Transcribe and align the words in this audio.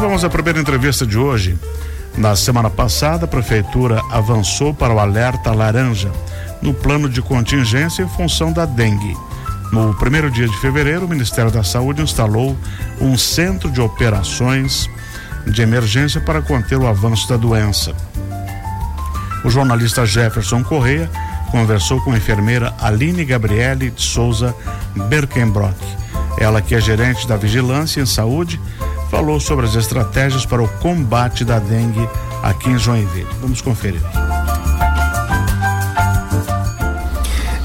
vamos 0.00 0.24
à 0.24 0.30
primeira 0.30 0.58
entrevista 0.58 1.06
de 1.06 1.18
hoje. 1.18 1.58
Na 2.16 2.34
semana 2.34 2.70
passada, 2.70 3.26
a 3.26 3.28
prefeitura 3.28 4.00
avançou 4.10 4.72
para 4.72 4.94
o 4.94 4.98
alerta 4.98 5.52
laranja 5.52 6.10
no 6.62 6.72
plano 6.72 7.06
de 7.06 7.20
contingência 7.20 8.02
em 8.02 8.08
função 8.08 8.50
da 8.50 8.64
dengue. 8.64 9.14
No 9.70 9.94
primeiro 9.94 10.30
dia 10.30 10.48
de 10.48 10.56
fevereiro, 10.56 11.04
o 11.04 11.08
Ministério 11.08 11.50
da 11.50 11.62
Saúde 11.62 12.00
instalou 12.00 12.56
um 12.98 13.16
centro 13.18 13.70
de 13.70 13.78
operações 13.78 14.88
de 15.46 15.60
emergência 15.60 16.18
para 16.18 16.40
conter 16.40 16.78
o 16.78 16.86
avanço 16.86 17.28
da 17.28 17.36
doença. 17.36 17.94
O 19.44 19.50
jornalista 19.50 20.06
Jefferson 20.06 20.64
Correia 20.64 21.10
conversou 21.50 22.00
com 22.00 22.12
a 22.12 22.16
enfermeira 22.16 22.72
Aline 22.80 23.22
Gabriele 23.22 23.90
de 23.90 24.00
Souza 24.00 24.54
Berkenbrock. 25.10 25.76
Ela, 26.38 26.62
que 26.62 26.74
é 26.74 26.80
gerente 26.80 27.28
da 27.28 27.36
Vigilância 27.36 28.00
em 28.00 28.06
Saúde, 28.06 28.58
falou 29.10 29.40
sobre 29.40 29.66
as 29.66 29.74
estratégias 29.74 30.46
para 30.46 30.62
o 30.62 30.68
combate 30.68 31.44
da 31.44 31.58
dengue 31.58 32.08
aqui 32.42 32.70
em 32.70 32.78
Joinville. 32.78 33.26
Vamos 33.40 33.60
conferir. 33.60 34.00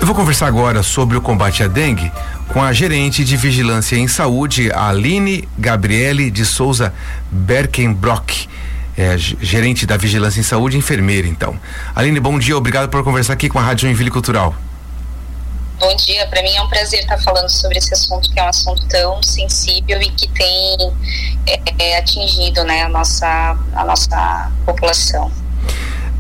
Eu 0.02 0.08
vou 0.08 0.16
conversar 0.16 0.48
agora 0.48 0.82
sobre 0.82 1.16
o 1.16 1.22
combate 1.22 1.64
à 1.64 1.68
dengue 1.68 2.12
com 2.48 2.62
a 2.62 2.74
gerente 2.74 3.24
de 3.24 3.38
vigilância 3.38 3.96
em 3.96 4.08
saúde, 4.08 4.72
Aline 4.72 5.48
Gabriele 5.58 6.32
de 6.32 6.44
Souza 6.46 6.92
Berkenbrock. 7.32 8.50
É, 8.98 9.18
gerente 9.18 9.86
da 9.86 9.98
Vigilância 9.98 10.40
em 10.40 10.44
Saúde, 10.44 10.78
enfermeira, 10.78 11.28
então. 11.28 11.60
Aline, 11.94 12.18
bom 12.18 12.40
dia, 12.40 12.56
obrigado 12.56 12.88
por 12.88 13.04
conversar 13.04 13.34
aqui 13.34 13.50
com 13.50 13.60
a 13.60 13.62
Rádio 13.62 13.82
Joinville 13.82 14.10
Cultural. 14.10 14.56
Bom 15.88 15.96
dia, 15.98 16.26
para 16.26 16.42
mim 16.42 16.50
é 16.50 16.62
um 16.64 16.68
prazer 16.68 17.02
estar 17.02 17.20
falando 17.20 17.48
sobre 17.48 17.78
esse 17.78 17.94
assunto 17.94 18.32
que 18.32 18.40
é 18.40 18.44
um 18.44 18.48
assunto 18.48 18.84
tão 18.88 19.22
sensível 19.22 20.02
e 20.02 20.10
que 20.10 20.28
tem 20.30 20.78
é, 21.46 21.62
é, 21.78 21.98
atingido 22.00 22.64
né, 22.64 22.82
a, 22.82 22.90
nossa, 22.90 23.56
a 23.72 23.86
nossa 23.86 24.52
população. 24.66 25.32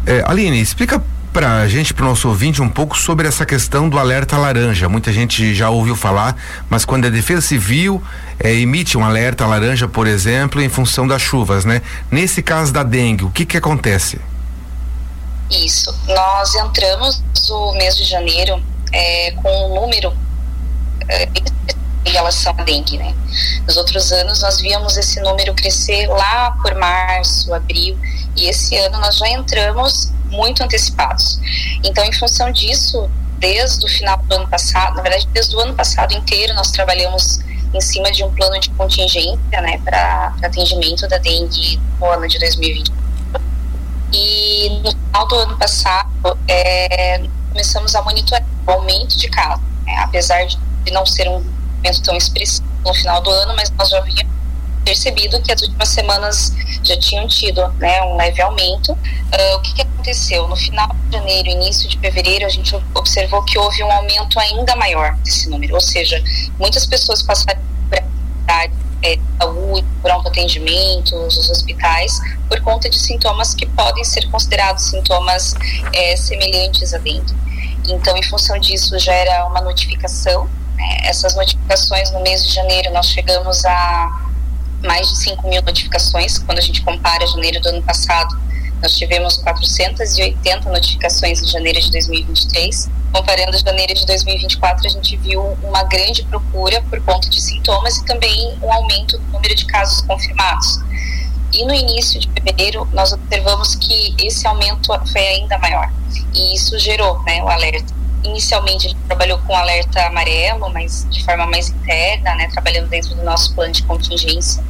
É, 0.05 0.23
Aline, 0.27 0.61
explica 0.61 1.03
para 1.33 1.61
a 1.61 1.67
gente, 1.67 1.95
para 1.95 2.05
o 2.05 2.09
nosso 2.09 2.29
ouvinte, 2.29 2.61
um 2.61 2.69
pouco 2.69 2.95
sobre 2.95 3.27
essa 3.27 3.43
questão 3.43 3.89
do 3.89 3.97
alerta 3.97 4.37
laranja. 4.37 4.87
Muita 4.87 5.11
gente 5.11 5.55
já 5.55 5.67
ouviu 5.71 5.95
falar, 5.95 6.37
mas 6.69 6.85
quando 6.85 7.07
a 7.07 7.09
Defesa 7.09 7.41
Civil 7.41 7.99
é, 8.39 8.53
emite 8.53 8.99
um 8.99 9.03
alerta 9.03 9.47
laranja, 9.47 9.87
por 9.87 10.05
exemplo, 10.05 10.61
em 10.61 10.69
função 10.69 11.07
das 11.07 11.23
chuvas, 11.23 11.65
né? 11.65 11.81
Nesse 12.11 12.43
caso 12.43 12.71
da 12.71 12.83
dengue, 12.83 13.23
o 13.23 13.31
que 13.31 13.43
que 13.43 13.57
acontece? 13.57 14.21
Isso. 15.49 15.91
Nós 16.07 16.53
entramos 16.53 17.23
no 17.49 17.73
mês 17.73 17.97
de 17.97 18.03
janeiro 18.03 18.61
é, 18.95 19.31
com 19.31 19.49
um 19.65 19.75
número 19.75 20.15
é, 21.09 21.27
em 22.05 22.11
relação 22.11 22.55
à 22.57 22.63
dengue, 22.63 22.97
né? 22.97 23.13
Nos 23.67 23.75
outros 23.75 24.11
anos 24.11 24.41
nós 24.41 24.61
víamos 24.61 24.95
esse 24.95 25.19
número 25.19 25.53
crescer 25.53 26.07
lá 26.07 26.51
por 26.61 26.73
março, 26.75 27.53
abril, 27.53 27.97
e 28.37 28.47
esse 28.47 28.77
ano 28.77 28.99
nós 28.99 29.17
já 29.17 29.27
entramos 29.27 30.11
muito 30.29 30.63
antecipados. 30.63 31.39
Então, 31.83 32.05
em 32.05 32.13
função 32.13 32.51
disso, 32.51 33.09
desde 33.37 33.85
o 33.85 33.89
final 33.89 34.17
do 34.17 34.35
ano 34.35 34.47
passado, 34.47 34.95
na 34.95 35.01
verdade, 35.01 35.27
desde 35.33 35.55
o 35.55 35.59
ano 35.59 35.73
passado 35.73 36.13
inteiro, 36.13 36.53
nós 36.53 36.71
trabalhamos 36.71 37.39
em 37.73 37.81
cima 37.81 38.09
de 38.11 38.23
um 38.23 38.31
plano 38.31 38.57
de 38.59 38.69
contingência, 38.71 39.61
né, 39.61 39.77
para 39.83 40.33
atendimento 40.41 41.07
da 41.07 41.17
dengue 41.17 41.79
no 41.99 42.05
ano 42.09 42.27
de 42.27 42.39
2020. 42.39 42.91
E 44.13 44.81
no 44.81 44.91
final 44.91 45.27
do 45.27 45.35
ano 45.35 45.57
passado, 45.57 46.37
é, 46.47 47.21
começamos 47.55 47.95
a 47.95 48.01
monitorar 48.01 48.45
o 48.67 48.71
aumento 48.71 49.17
de 49.17 49.29
casos, 49.29 49.63
né, 49.85 49.95
apesar 49.99 50.45
de 50.45 50.59
não 50.91 51.05
ser 51.05 51.29
um 51.29 51.41
aumento 51.77 52.01
tão 52.03 52.17
expressivo 52.17 52.67
no 52.85 52.93
final 52.93 53.21
do 53.21 53.29
ano, 53.29 53.55
mas 53.55 53.71
nós 53.71 53.89
já 53.89 54.01
víamos 54.01 54.35
percebido 54.83 55.41
que 55.41 55.53
as 55.53 55.61
últimas 55.61 55.87
semanas 55.87 56.53
já 56.83 56.97
tinham 56.99 57.25
tido 57.29 57.65
né, 57.79 58.01
um 58.03 58.17
leve 58.17 58.41
aumento. 58.41 58.91
Uh, 58.91 59.55
o 59.55 59.61
que, 59.61 59.73
que, 59.73 59.81
aconteceu? 59.81 60.47
No 60.49 60.55
final 60.55 60.87
de 61.09 61.17
janeiro, 61.17 61.49
início 61.49 61.89
de 61.89 61.97
fevereiro, 61.97 62.45
a 62.45 62.49
gente 62.49 62.75
observou 62.93 63.41
que 63.43 63.57
houve 63.57 63.81
um 63.81 63.91
aumento 63.91 64.37
ainda 64.37 64.75
maior 64.75 65.15
desse 65.23 65.49
número, 65.49 65.75
ou 65.75 65.81
seja, 65.81 66.21
muitas 66.59 66.85
pessoas 66.85 67.23
passaram 67.23 67.61
por 67.89 67.97
é, 69.05 69.19
saúde, 69.39 69.85
pronto 70.01 70.27
atendimento, 70.27 71.15
os 71.15 71.49
hospitais, 71.49 72.19
por 72.49 72.59
conta 72.61 72.89
de 72.89 72.99
sintomas 72.99 73.53
que 73.53 73.65
podem 73.67 74.03
ser 74.03 74.29
considerados 74.29 74.83
sintomas 74.89 75.53
é, 75.93 76.15
semelhantes 76.15 76.93
a 76.93 76.97
dengue. 76.97 77.33
Então, 77.87 78.17
em 78.17 78.23
função 78.23 78.57
disso, 78.57 78.97
gera 78.97 79.45
uma 79.45 79.61
notificação. 79.61 80.49
Né? 80.75 80.97
Essas 81.03 81.35
notificações 81.35 82.11
no 82.11 82.19
mês 82.21 82.43
de 82.43 82.51
janeiro 82.51 82.91
nós 82.91 83.07
chegamos 83.07 83.63
a 83.65 84.21
mais 84.83 85.07
de 85.07 85.17
5 85.17 85.47
mil 85.47 85.61
notificações. 85.61 86.39
Quando 86.39 86.57
a 86.57 86.61
gente 86.61 86.81
compara 86.81 87.25
janeiro 87.27 87.61
do 87.61 87.69
ano 87.69 87.83
passado, 87.83 88.35
nós 88.81 88.97
tivemos 88.97 89.37
480 89.37 90.69
notificações 90.69 91.41
em 91.41 91.47
janeiro 91.47 91.79
de 91.79 91.91
2023. 91.91 92.89
Comparando 93.11 93.57
janeiro 93.57 93.93
de 93.93 94.05
2024, 94.05 94.87
a 94.87 94.89
gente 94.89 95.17
viu 95.17 95.41
uma 95.63 95.83
grande 95.83 96.23
procura 96.23 96.81
por 96.83 97.01
conta 97.01 97.29
de 97.29 97.41
sintomas 97.41 97.97
e 97.97 98.05
também 98.05 98.57
um 98.61 98.71
aumento 98.71 99.17
do 99.17 99.31
número 99.31 99.55
de 99.55 99.65
casos 99.65 100.01
confirmados. 100.01 100.79
E 101.53 101.65
no 101.65 101.73
início 101.73 102.19
de 102.19 102.29
fevereiro, 102.29 102.87
nós 102.91 103.13
observamos 103.13 103.75
que 103.75 104.13
esse 104.19 104.45
aumento 104.45 104.91
foi 105.11 105.21
ainda 105.21 105.57
maior. 105.59 105.91
E 106.33 106.53
isso 106.53 106.77
gerou 106.77 107.21
né, 107.23 107.41
o 107.41 107.47
alerta. 107.47 107.93
Inicialmente, 108.25 108.87
a 108.87 108.89
gente 108.89 109.01
trabalhou 109.03 109.37
com 109.39 109.55
alerta 109.55 110.05
amarelo, 110.05 110.69
mas 110.73 111.07
de 111.09 111.23
forma 111.23 111.45
mais 111.45 111.69
interna, 111.69 112.35
né, 112.35 112.49
trabalhando 112.51 112.89
dentro 112.89 113.15
do 113.15 113.23
nosso 113.23 113.53
plano 113.53 113.71
de 113.71 113.83
contingência 113.83 114.63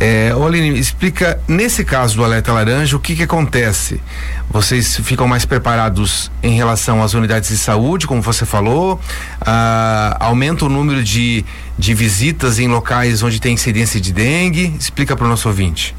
é, 0.00 0.32
explica, 0.76 1.40
nesse 1.46 1.84
caso 1.84 2.16
do 2.16 2.24
alerta 2.24 2.52
laranja, 2.52 2.96
o 2.96 3.00
que 3.00 3.14
que 3.14 3.22
acontece? 3.22 4.00
Vocês 4.50 4.96
ficam 4.96 5.26
mais 5.26 5.44
preparados 5.44 6.30
em 6.42 6.54
relação 6.54 7.02
às 7.02 7.14
unidades 7.14 7.50
de 7.50 7.58
saúde, 7.58 8.06
como 8.06 8.20
você 8.20 8.44
falou? 8.44 9.00
Ah, 9.40 10.16
aumenta 10.20 10.64
o 10.64 10.68
número 10.68 11.02
de, 11.02 11.44
de 11.78 11.94
visitas 11.94 12.58
em 12.58 12.68
locais 12.68 13.22
onde 13.22 13.40
tem 13.40 13.54
incidência 13.54 14.00
de 14.00 14.12
dengue? 14.12 14.74
Explica 14.78 15.16
para 15.16 15.26
o 15.26 15.28
nosso 15.28 15.48
ouvinte. 15.48 15.94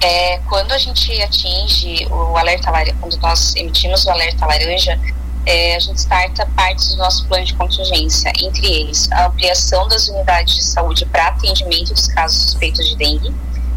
É, 0.00 0.38
quando 0.46 0.72
a 0.72 0.78
gente 0.78 1.10
atinge 1.22 2.06
o 2.10 2.36
alerta 2.36 2.70
laranja, 2.70 2.94
quando 3.00 3.16
nós 3.18 3.54
emitimos 3.56 4.04
o 4.04 4.10
alerta 4.10 4.44
laranja, 4.44 4.98
é, 5.46 5.76
a 5.76 5.78
gente 5.78 5.98
starta 5.98 6.44
partes 6.56 6.88
do 6.88 6.96
nosso 6.96 7.24
plano 7.26 7.44
de 7.44 7.54
contingência, 7.54 8.32
entre 8.42 8.66
eles 8.66 9.10
a 9.12 9.26
ampliação 9.26 9.86
das 9.86 10.08
unidades 10.08 10.56
de 10.56 10.64
saúde 10.64 11.06
para 11.06 11.28
atendimento 11.28 11.94
dos 11.94 12.08
casos 12.08 12.42
suspeitos 12.42 12.86
de 12.88 12.96
dengue. 12.96 13.32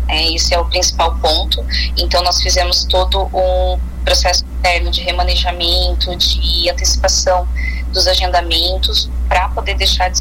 É, 0.07 0.33
esse 0.33 0.55
é 0.55 0.59
o 0.59 0.65
principal 0.65 1.15
ponto. 1.17 1.63
Então, 1.95 2.23
nós 2.23 2.41
fizemos 2.41 2.83
todo 2.85 3.29
um 3.31 3.79
processo 4.03 4.43
interno 4.57 4.89
de 4.89 5.01
remanejamento, 5.01 6.15
de 6.15 6.67
antecipação 6.67 7.47
dos 7.93 8.07
agendamentos, 8.07 9.07
para 9.27 9.49
poder 9.49 9.75
deixar 9.75 10.11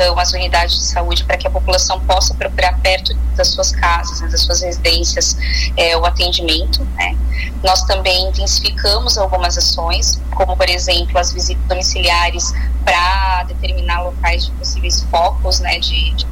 então 0.00 0.18
as 0.18 0.32
unidades 0.32 0.78
de 0.78 0.84
saúde 0.84 1.24
para 1.24 1.36
que 1.36 1.46
a 1.46 1.50
população 1.50 2.00
possa 2.00 2.32
procurar 2.32 2.72
perto 2.80 3.14
das 3.36 3.48
suas 3.48 3.70
casas, 3.70 4.22
né, 4.22 4.28
das 4.28 4.40
suas 4.40 4.62
residências, 4.62 5.36
é, 5.76 5.94
o 5.94 6.06
atendimento. 6.06 6.82
Né. 6.96 7.14
Nós 7.62 7.82
também 7.82 8.28
intensificamos 8.28 9.18
algumas 9.18 9.58
ações, 9.58 10.18
como 10.34 10.56
por 10.56 10.70
exemplo 10.70 11.18
as 11.18 11.34
visitas 11.34 11.62
domiciliares 11.66 12.50
para 12.82 13.42
determinar 13.44 14.00
locais 14.00 14.46
de 14.46 14.52
possíveis 14.52 15.02
focos, 15.10 15.60
né, 15.60 15.78
de, 15.78 16.14
de, 16.14 16.26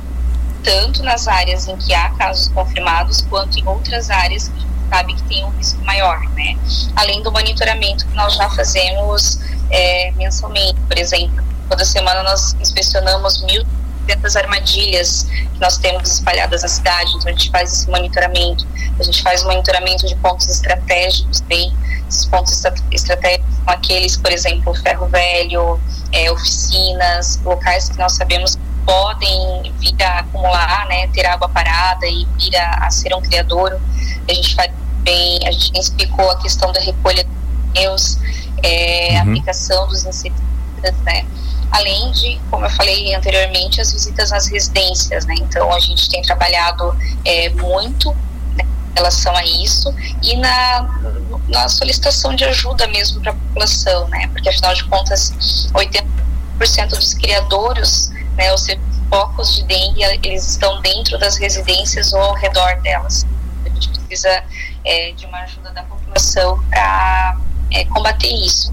tanto 0.64 1.02
nas 1.02 1.28
áreas 1.28 1.68
em 1.68 1.76
que 1.76 1.92
há 1.92 2.08
casos 2.10 2.48
confirmados 2.48 3.20
quanto 3.28 3.58
em 3.58 3.68
outras 3.68 4.08
áreas 4.08 4.48
que 4.48 4.66
sabe 4.88 5.12
que 5.12 5.22
tem 5.24 5.44
um 5.44 5.50
risco 5.50 5.84
maior, 5.84 6.18
né? 6.30 6.56
Além 6.96 7.22
do 7.22 7.30
monitoramento 7.30 8.06
que 8.06 8.14
nós 8.14 8.34
já 8.34 8.48
fazemos 8.48 9.38
é, 9.70 10.10
mensalmente, 10.12 10.80
por 10.88 10.98
exemplo, 10.98 11.44
Toda 11.68 11.84
semana 11.84 12.22
nós 12.22 12.54
inspecionamos 12.60 13.42
1.200 13.42 14.36
armadilhas 14.36 15.22
que 15.22 15.60
nós 15.60 15.76
temos 15.78 16.10
espalhadas 16.10 16.62
na 16.62 16.68
cidade, 16.68 17.10
então 17.16 17.28
a 17.28 17.32
gente 17.32 17.50
faz 17.50 17.72
esse 17.72 17.90
monitoramento. 17.90 18.66
A 18.98 19.02
gente 19.02 19.22
faz 19.22 19.42
monitoramento 19.44 20.06
de 20.06 20.16
pontos 20.16 20.48
estratégicos 20.48 21.40
bem 21.42 21.72
Esses 22.08 22.24
pontos 22.24 22.52
estratégicos 22.90 23.54
são 23.54 23.74
aqueles, 23.74 24.16
por 24.16 24.32
exemplo, 24.32 24.74
ferro 24.74 25.06
velho, 25.08 25.80
é, 26.12 26.30
oficinas, 26.32 27.38
locais 27.44 27.88
que 27.88 27.98
nós 27.98 28.14
sabemos 28.14 28.56
que 28.56 28.62
podem 28.86 29.72
vir 29.78 30.02
a 30.02 30.20
acumular, 30.20 30.86
né, 30.88 31.06
ter 31.08 31.26
água 31.26 31.48
parada 31.48 32.06
e 32.06 32.26
vir 32.38 32.56
a, 32.56 32.86
a 32.86 32.90
ser 32.90 33.14
um 33.14 33.20
criador. 33.20 33.78
A 34.26 34.32
gente 34.32 34.54
faz 34.54 34.72
bem, 35.02 35.38
a 35.46 35.52
gente 35.52 35.78
explicou 35.78 36.30
a 36.30 36.38
questão 36.38 36.72
da 36.72 36.80
recolha 36.80 37.24
de 37.24 37.30
pneus, 37.72 38.18
é, 38.62 39.12
uhum. 39.12 39.20
aplicação 39.20 39.86
dos 39.88 40.04
inseticidas, 40.04 40.96
né? 41.04 41.26
Além 41.70 42.10
de, 42.12 42.40
como 42.50 42.64
eu 42.64 42.70
falei 42.70 43.14
anteriormente, 43.14 43.80
as 43.80 43.92
visitas 43.92 44.32
às 44.32 44.46
residências, 44.48 45.26
né? 45.26 45.34
Então 45.38 45.72
a 45.72 45.78
gente 45.78 46.08
tem 46.08 46.22
trabalhado 46.22 46.96
é, 47.24 47.48
muito 47.50 48.12
né, 48.56 48.64
em 48.64 48.94
relação 48.94 49.34
a 49.34 49.44
isso 49.44 49.94
e 50.22 50.36
na, 50.36 51.00
na 51.48 51.68
solicitação 51.68 52.34
de 52.34 52.44
ajuda 52.44 52.86
mesmo 52.88 53.20
para 53.20 53.32
a 53.32 53.34
população, 53.34 54.08
né? 54.08 54.28
Porque 54.28 54.48
afinal 54.48 54.74
de 54.74 54.84
contas, 54.84 55.32
80% 55.72 56.88
dos 56.90 57.14
criadouros, 57.14 58.08
né, 58.36 58.50
ou 58.50 58.58
seja, 58.58 58.80
focos 59.08 59.56
de 59.56 59.64
dengue 59.64 60.02
eles 60.22 60.50
estão 60.50 60.80
dentro 60.82 61.18
das 61.18 61.36
residências 61.36 62.12
ou 62.12 62.20
ao 62.20 62.34
redor 62.34 62.80
delas. 62.82 63.26
A 63.64 63.68
gente 63.68 63.88
precisa 63.90 64.42
é, 64.84 65.12
de 65.12 65.26
uma 65.26 65.38
ajuda 65.40 65.70
da 65.70 65.82
população 65.82 66.62
para 66.70 67.36
é, 67.72 67.84
combater 67.86 68.28
isso. 68.28 68.72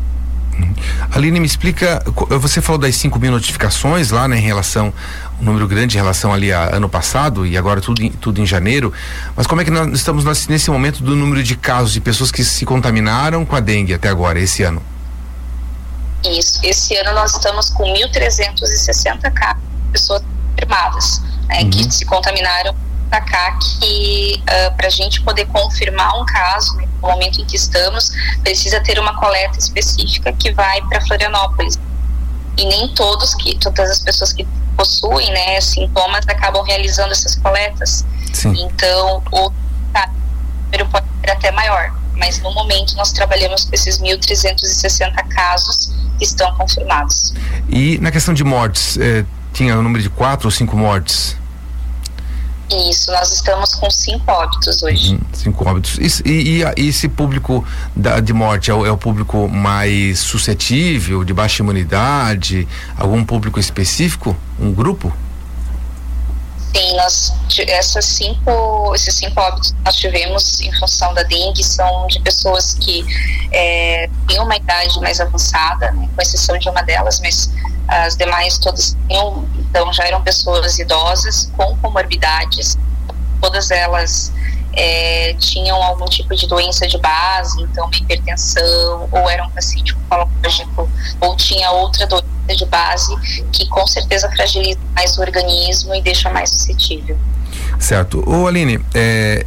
Aline, 1.12 1.40
me 1.40 1.46
explica, 1.46 2.04
você 2.40 2.62
falou 2.62 2.80
das 2.80 2.96
5 2.96 3.18
mil 3.20 3.32
notificações 3.32 4.12
lá, 4.12 4.28
né, 4.28 4.38
em 4.38 4.42
relação, 4.42 4.94
um 5.40 5.46
número 5.46 5.68
grande 5.68 5.98
em 5.98 6.00
relação 6.00 6.34
ali 6.34 6.52
a 6.52 6.76
ano 6.76 6.90
passado 6.90 7.46
e 7.46 7.58
agora 7.58 7.82
tudo, 7.82 8.10
tudo 8.22 8.42
em 8.42 8.46
janeiro, 8.46 8.92
mas 9.36 9.48
como 9.48 9.62
é 9.62 9.66
que 9.66 9.72
nós 9.72 9.88
estamos 9.94 10.26
nesse 10.48 10.70
momento 10.70 11.04
do 11.04 11.16
número 11.16 11.42
de 11.44 11.56
casos 11.56 11.94
de 11.94 12.02
pessoas 12.02 12.32
que 12.32 12.44
se 12.44 12.66
contaminaram 12.66 13.46
com 13.46 13.56
a 13.56 13.60
dengue 13.60 13.94
até 13.94 14.10
agora, 14.10 14.40
esse 14.40 14.64
ano? 14.64 14.82
Isso, 16.24 16.60
esse 16.64 16.96
ano 16.98 17.14
nós 17.14 17.34
estamos 17.34 17.70
com 17.70 17.84
1.360 17.84 19.32
casos 19.32 19.62
de 19.62 19.92
pessoas 19.92 20.24
confirmadas, 20.50 21.22
né, 21.48 21.62
uhum. 21.62 21.70
que 21.70 21.92
se 21.94 22.06
contaminaram 22.06 22.76
destacar 23.06 23.58
que 23.60 24.42
uh, 24.42 24.68
ah, 24.68 24.72
para 24.72 24.88
a 24.88 24.90
gente 24.90 25.22
poder 25.22 25.46
confirmar 25.48 26.20
um 26.20 26.26
caso, 26.26 26.76
né, 26.78 26.88
no 27.02 27.10
momento 27.10 27.42
em 27.42 27.46
que 27.46 27.56
estamos, 27.56 28.12
precisa 28.44 28.82
ter 28.82 29.00
uma 29.00 29.16
coleta 29.20 29.58
específica 29.58 30.34
que 30.34 30.52
vai 30.52 30.82
para 30.84 31.02
Florianópolis. 31.02 31.80
E 32.58 32.66
nem 32.66 32.94
todos 32.94 33.34
que, 33.36 33.58
todas 33.60 33.90
as 33.90 34.00
pessoas 34.00 34.32
que 34.32 34.48
possuem 34.78 35.32
né, 35.32 35.60
sintomas 35.62 36.26
acabam 36.28 36.64
realizando 36.64 37.12
essas 37.12 37.36
coletas. 37.36 38.06
Sim. 38.34 38.54
Então, 38.60 39.22
o 39.32 39.52
número 40.66 40.90
pode 40.90 41.06
ser 41.22 41.32
até 41.32 41.52
maior. 41.52 41.94
Mas 42.16 42.42
no 42.42 42.54
momento 42.54 42.96
nós 42.96 43.12
trabalhamos 43.12 43.66
com 43.66 43.76
esses 43.76 44.00
1.360 44.00 45.16
casos 45.28 45.92
que 46.18 46.24
estão 46.24 46.54
confirmados. 46.56 47.34
E 47.68 47.98
na 48.00 48.10
questão 48.10 48.34
de 48.34 48.44
mortes, 48.44 48.98
eh, 48.98 49.26
tinha 49.52 49.76
o 49.76 49.80
um 49.80 49.84
número 49.84 50.02
de 50.02 50.10
quatro 50.10 50.48
ou 50.48 50.52
cinco 50.52 50.78
mortes? 50.78 51.36
Isso, 52.70 53.12
nós 53.12 53.32
estamos 53.32 53.76
com 53.76 53.90
cinco 53.92 54.32
óbitos 54.32 54.82
hoje. 54.82 55.14
Uhum, 55.14 55.20
cinco 55.34 55.70
óbitos. 55.70 56.22
E, 56.26 56.32
e, 56.32 56.64
e, 56.64 56.88
esse 56.88 57.08
público 57.08 57.66
da, 57.96 58.20
de 58.20 58.34
morte 58.34 58.72
é 58.72 58.74
o, 58.74 58.86
é 58.86 58.92
o, 58.92 58.98
público 58.98 59.48
mais 59.48 60.20
suscetível, 60.20 61.24
de 61.24 61.34
baixa 61.34 61.62
imunidade? 61.62 62.68
Algum 62.98 63.24
público 63.24 63.60
específico? 63.60 64.36
Um 64.60 64.74
grupo? 64.74 65.14
Sim, 66.76 66.94
nós, 66.98 67.32
essas 67.70 68.04
cinco, 68.04 68.94
esses 68.94 69.16
cinco 69.16 69.40
óbitos 69.40 69.72
que 69.72 69.78
nós 69.86 69.96
tivemos 69.96 70.60
em 70.60 70.74
função 70.74 71.14
da 71.14 71.24
dengue 71.24 71.64
são 71.64 72.06
de 72.08 72.20
pessoas 72.20 72.74
que 72.74 73.06
é, 73.54 74.10
têm 74.28 74.42
uma 74.42 74.58
idade 74.58 75.00
mais 75.00 75.22
avançada, 75.22 75.90
né, 75.94 76.10
com 76.14 76.22
exceção 76.22 76.58
de 76.58 76.68
uma 76.68 76.84
delas, 76.84 77.22
mas 77.22 77.50
as 77.88 78.18
demais 78.18 78.58
todas 78.58 78.98
tinham, 79.08 79.48
então 79.58 79.94
já 79.94 80.04
eram 80.04 80.22
pessoas 80.22 80.78
idosas 80.78 81.50
com 81.56 81.78
comorbidades, 81.78 82.78
todas 83.40 83.72
elas 83.72 84.34
é, 84.74 85.34
tinham 85.36 85.82
algum 85.82 86.06
tipo 86.06 86.36
de 86.36 86.46
doença 86.46 86.86
de 86.86 86.98
base, 86.98 87.62
então 87.62 87.90
hipertensão, 87.90 89.08
ou 89.14 89.30
era 89.30 89.46
um 89.46 89.50
paciente 89.50 89.96
oncológico, 89.96 90.90
ou 91.22 91.38
tinha 91.38 91.72
outra 91.72 92.06
doença 92.06 92.35
de 92.54 92.66
base 92.66 93.16
que 93.52 93.68
com 93.68 93.88
certeza 93.88 94.30
fragiliza 94.36 94.80
mais 94.94 95.18
o 95.18 95.22
organismo 95.22 95.96
e 95.96 96.02
deixa 96.02 96.30
mais 96.30 96.50
suscetível. 96.50 97.18
Certo. 97.80 98.24
Ô 98.30 98.48
Aline, 98.48 98.80
é, 98.94 99.46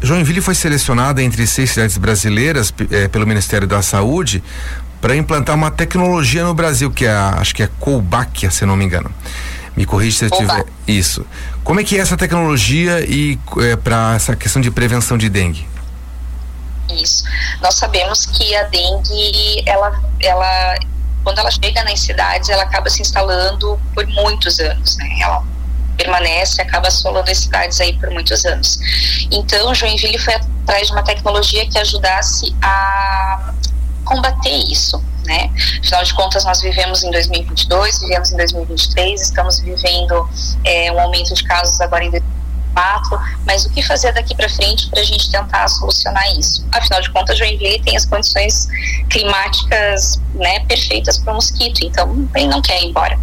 Joinville 0.00 0.40
foi 0.40 0.54
selecionada 0.54 1.22
entre 1.22 1.46
seis 1.46 1.70
cidades 1.70 1.96
brasileiras 1.96 2.72
é, 2.90 3.08
pelo 3.08 3.26
Ministério 3.26 3.66
da 3.66 3.82
Saúde 3.82 4.42
para 5.00 5.16
implantar 5.16 5.54
uma 5.54 5.70
tecnologia 5.70 6.44
no 6.44 6.54
Brasil, 6.54 6.90
que 6.90 7.06
é 7.06 7.10
a, 7.10 7.36
acho 7.38 7.54
que 7.54 7.62
é 7.62 7.68
Colbáquia, 7.78 8.50
se 8.50 8.64
não 8.66 8.76
me 8.76 8.84
engano. 8.84 9.10
Me 9.76 9.84
corrija 9.84 10.18
se 10.18 10.24
eu 10.24 10.30
tiver 10.30 10.64
isso. 10.86 11.26
Como 11.62 11.80
é 11.80 11.84
que 11.84 11.96
é 11.96 12.00
essa 12.00 12.16
tecnologia 12.16 13.00
e 13.00 13.38
é, 13.58 13.76
para 13.76 14.14
essa 14.14 14.34
questão 14.34 14.62
de 14.62 14.70
prevenção 14.70 15.18
de 15.18 15.28
dengue? 15.28 15.66
Isso. 16.90 17.24
Nós 17.60 17.74
sabemos 17.74 18.26
que 18.26 18.54
a 18.54 18.62
dengue, 18.64 19.62
ela, 19.66 20.00
ela, 20.20 20.74
quando 21.26 21.40
ela 21.40 21.50
chega 21.50 21.82
nas 21.82 21.98
cidades, 21.98 22.48
ela 22.48 22.62
acaba 22.62 22.88
se 22.88 23.02
instalando 23.02 23.76
por 23.92 24.06
muitos 24.06 24.60
anos, 24.60 24.96
né? 24.96 25.08
Ela 25.20 25.42
permanece, 25.96 26.62
acaba 26.62 26.86
assolando 26.86 27.28
as 27.28 27.38
cidades 27.38 27.80
aí 27.80 27.98
por 27.98 28.10
muitos 28.10 28.44
anos. 28.44 28.78
Então, 29.32 29.74
Joinville 29.74 30.18
foi 30.18 30.34
atrás 30.34 30.86
de 30.86 30.92
uma 30.92 31.02
tecnologia 31.02 31.68
que 31.68 31.76
ajudasse 31.80 32.54
a 32.62 33.52
combater 34.04 34.56
isso, 34.70 35.02
né? 35.24 35.50
Afinal 35.80 36.04
de 36.04 36.14
contas, 36.14 36.44
nós 36.44 36.60
vivemos 36.60 37.02
em 37.02 37.10
2022, 37.10 37.98
vivemos 37.98 38.30
em 38.30 38.36
2023, 38.36 39.20
estamos 39.20 39.58
vivendo 39.58 40.30
é, 40.62 40.92
um 40.92 41.00
aumento 41.00 41.34
de 41.34 41.42
casos 41.42 41.80
agora 41.80 42.04
em 42.04 42.10
2024, 42.76 43.18
mas 43.46 43.64
o 43.64 43.70
que 43.70 43.82
fazer 43.82 44.12
daqui 44.12 44.34
para 44.34 44.48
frente 44.48 44.88
para 44.90 45.00
a 45.00 45.04
gente 45.04 45.30
tentar 45.30 45.66
solucionar 45.68 46.30
isso? 46.38 46.64
Afinal 46.72 47.00
de 47.00 47.10
contas, 47.10 47.38
Joinville 47.38 47.80
tem 47.82 47.96
as 47.96 48.04
condições 48.04 48.68
climáticas 49.08 50.20
né, 50.34 50.60
perfeitas 50.60 51.18
para 51.18 51.32
o 51.32 51.36
mosquito, 51.36 51.80
então 51.82 52.28
ele 52.34 52.48
não 52.48 52.60
quer 52.60 52.82
ir 52.82 52.88
embora. 52.88 53.18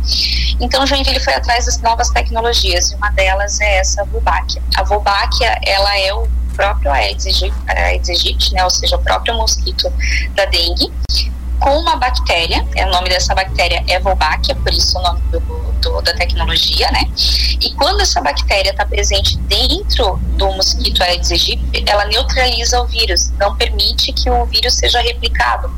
Então, 0.60 0.86
Joinville 0.86 1.20
foi 1.20 1.34
atrás 1.34 1.66
das 1.66 1.80
novas 1.80 2.10
tecnologias 2.10 2.92
e 2.92 2.96
uma 2.96 3.12
delas 3.12 3.62
é 3.62 3.78
essa 3.78 4.04
Wolbachia. 4.06 4.62
A 4.76 4.84
Wolbachia, 4.84 5.60
ela 5.66 5.98
é 6.00 6.14
o 6.14 6.28
próprio 6.56 6.92
Aedes 6.92 7.42
aegypti, 7.68 8.54
né, 8.54 8.64
ou 8.64 8.70
seja, 8.70 8.96
o 8.96 9.00
próprio 9.00 9.36
mosquito 9.36 9.92
da 10.36 10.46
dengue, 10.46 10.92
com 11.60 11.80
uma 11.80 11.96
bactéria, 11.96 12.68
é, 12.76 12.86
o 12.86 12.92
nome 12.92 13.10
dessa 13.10 13.34
bactéria 13.34 13.84
é 13.88 14.00
Wolbachia, 14.00 14.56
por 14.56 14.74
isso 14.74 15.00
o 15.00 15.02
nome 15.02 15.22
do, 15.32 15.73
do, 15.84 16.02
da 16.02 16.14
tecnologia, 16.14 16.90
né? 16.92 17.04
E 17.62 17.72
quando 17.74 18.02
essa 18.02 18.22
bactéria 18.22 18.72
está 18.72 18.86
presente 18.86 19.38
dentro 19.40 20.18
do 20.38 20.52
mosquito 20.54 21.04
Aedes 21.04 21.32
aegypti, 21.32 21.84
ela 21.86 22.06
neutraliza 22.06 22.82
o 22.82 22.86
vírus, 22.86 23.30
não 23.40 23.56
permite 23.56 24.12
que 24.14 24.30
o 24.30 24.46
vírus 24.46 24.76
seja 24.76 25.02
replicado. 25.02 25.72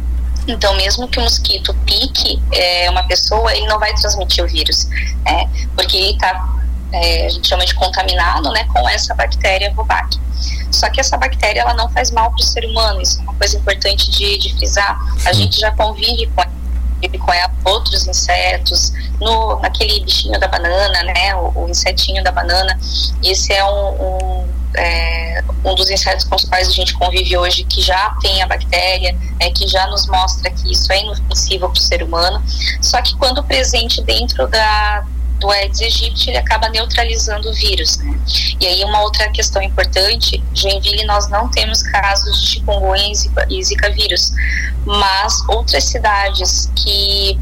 Então, 0.47 0.75
mesmo 0.75 1.07
que 1.07 1.19
o 1.19 1.23
mosquito 1.23 1.73
pique 1.85 2.39
é, 2.53 2.89
uma 2.89 3.03
pessoa, 3.03 3.55
ele 3.55 3.65
não 3.67 3.79
vai 3.79 3.93
transmitir 3.95 4.43
o 4.43 4.47
vírus, 4.47 4.85
né? 5.23 5.49
Porque 5.75 5.97
ele 5.97 6.11
está, 6.11 6.59
é, 6.91 7.25
a 7.25 7.29
gente 7.29 7.47
chama 7.47 7.65
de 7.65 7.73
contaminado, 7.73 8.51
né, 8.51 8.63
com 8.65 8.87
essa 8.87 9.15
bactéria 9.15 9.73
Wolbachia. 9.75 10.21
Só 10.71 10.89
que 10.89 10.99
essa 10.99 11.17
bactéria 11.17 11.61
ela 11.61 11.73
não 11.73 11.89
faz 11.89 12.11
mal 12.11 12.29
para 12.29 12.41
o 12.41 12.43
ser 12.43 12.65
humano, 12.65 13.01
isso 13.01 13.19
é 13.19 13.23
uma 13.23 13.33
coisa 13.33 13.57
importante 13.57 14.11
de, 14.11 14.37
de 14.37 14.53
frisar. 14.55 14.99
A 15.25 15.33
gente 15.33 15.59
já 15.59 15.71
convive 15.71 16.27
com 16.35 16.41
com 17.19 17.69
outros 17.69 18.07
insetos, 18.07 18.91
no, 19.19 19.59
naquele 19.59 19.99
bichinho 20.01 20.39
da 20.39 20.47
banana, 20.47 21.03
né, 21.03 21.35
o, 21.35 21.65
o 21.65 21.69
insetinho 21.69 22.23
da 22.23 22.31
banana. 22.31 22.77
Esse 23.23 23.53
é 23.53 23.63
um, 23.63 23.89
um, 23.89 24.49
é 24.75 25.43
um, 25.63 25.75
dos 25.75 25.89
insetos 25.89 26.25
com 26.25 26.35
os 26.35 26.45
quais 26.45 26.67
a 26.67 26.71
gente 26.71 26.93
convive 26.93 27.37
hoje 27.37 27.63
que 27.63 27.81
já 27.81 28.15
tem 28.21 28.41
a 28.41 28.47
bactéria, 28.47 29.17
é, 29.39 29.49
que 29.49 29.67
já 29.67 29.87
nos 29.87 30.07
mostra 30.07 30.49
que 30.51 30.71
isso 30.71 30.91
é 30.91 31.01
inofensivo 31.01 31.69
para 31.69 31.79
o 31.79 31.81
ser 31.81 32.03
humano. 32.03 32.43
Só 32.81 33.01
que 33.01 33.15
quando 33.17 33.43
presente 33.43 34.01
dentro 34.01 34.47
da, 34.47 35.05
do 35.39 35.49
Aedes 35.51 35.81
aegypti, 35.81 36.29
ele 36.29 36.37
acaba 36.37 36.69
neutralizando 36.69 37.49
o 37.49 37.53
vírus. 37.53 37.97
Né? 37.97 38.19
E 38.59 38.67
aí 38.67 38.83
uma 38.83 39.01
outra 39.01 39.29
questão 39.29 39.61
importante, 39.61 40.41
Joinville 40.53 41.05
nós 41.05 41.29
não 41.29 41.49
temos 41.49 41.83
casos 41.83 42.41
de 42.41 42.47
chikungunya 42.47 43.11
e 43.49 43.63
zika 43.63 43.91
vírus, 43.91 44.31
mas 44.85 45.33
outras 45.49 45.83
cidades 45.85 46.71
que 46.75 47.39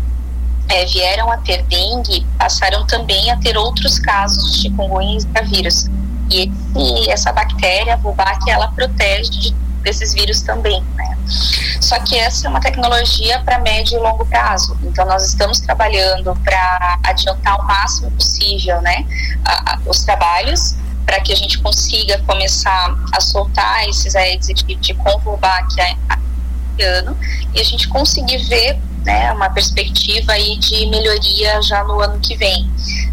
é, 0.69 0.85
vieram 0.85 1.31
a 1.31 1.37
ter 1.37 1.63
dengue 1.63 2.25
passaram 2.37 2.85
também 2.87 3.29
a 3.31 3.37
ter 3.37 3.57
outros 3.57 3.99
casos 3.99 4.53
de 4.53 4.61
chikungunya 4.63 5.17
e 5.17 5.19
zika 5.21 5.43
vírus. 5.43 5.89
E, 6.31 6.51
e 6.75 7.09
essa 7.09 7.31
bactéria, 7.31 7.93
a 7.93 7.97
Wolbachia, 7.97 8.53
ela 8.53 8.69
protege 8.69 9.29
de 9.29 9.62
desses 9.83 10.13
vírus 10.13 10.41
também. 10.41 10.81
Né? 10.95 11.17
Só 11.79 11.99
que 11.99 12.17
essa 12.17 12.47
é 12.47 12.49
uma 12.49 12.59
tecnologia 12.59 13.39
para 13.41 13.59
médio 13.59 13.99
e 13.99 14.01
longo 14.01 14.25
prazo. 14.25 14.77
Então 14.83 15.05
nós 15.05 15.25
estamos 15.25 15.59
trabalhando 15.59 16.35
para 16.43 16.99
adiantar 17.03 17.59
o 17.59 17.63
máximo 17.63 18.11
possível, 18.11 18.81
né, 18.81 19.05
a, 19.45 19.73
a, 19.73 19.79
os 19.85 20.03
trabalhos 20.03 20.75
para 21.05 21.19
que 21.19 21.33
a 21.33 21.35
gente 21.35 21.59
consiga 21.59 22.17
começar 22.19 22.97
a 23.13 23.19
soltar 23.19 23.87
esses 23.89 24.15
aedes 24.15 24.47
de 24.63 24.93
convolvac 24.93 25.67
ano 26.81 27.15
e 27.53 27.59
a 27.59 27.63
gente 27.63 27.87
conseguir 27.87 28.37
ver 28.45 28.79
né, 29.05 29.31
uma 29.33 29.49
perspectiva 29.49 30.31
aí 30.31 30.57
de 30.57 30.85
melhoria 30.87 31.61
já 31.61 31.83
no 31.83 31.99
ano 31.99 32.19
que 32.19 32.35
vem. 32.35 32.69